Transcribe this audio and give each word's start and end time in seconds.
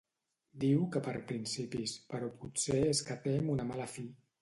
Diu 0.63 0.79
que 0.95 1.01
per 1.09 1.13
principis, 1.33 1.95
però 2.15 2.33
potser 2.43 2.83
és 2.91 3.07
que 3.11 3.23
tem 3.31 3.57
una 3.59 3.73
mala 3.73 3.93
fi. 3.97 4.13